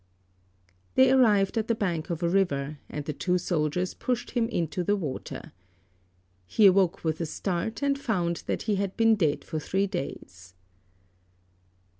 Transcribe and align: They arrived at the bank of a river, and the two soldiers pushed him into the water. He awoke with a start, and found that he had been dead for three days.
They 0.95 1.11
arrived 1.11 1.59
at 1.59 1.67
the 1.67 1.75
bank 1.75 2.09
of 2.09 2.23
a 2.23 2.27
river, 2.27 2.79
and 2.89 3.05
the 3.05 3.13
two 3.13 3.37
soldiers 3.37 3.93
pushed 3.93 4.31
him 4.31 4.47
into 4.49 4.83
the 4.83 4.95
water. 4.95 5.51
He 6.47 6.65
awoke 6.65 7.03
with 7.03 7.21
a 7.21 7.27
start, 7.27 7.83
and 7.83 7.99
found 7.99 8.37
that 8.47 8.63
he 8.63 8.77
had 8.77 8.97
been 8.97 9.13
dead 9.13 9.43
for 9.43 9.59
three 9.59 9.85
days. 9.85 10.55